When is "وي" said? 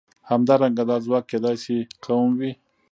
2.39-2.51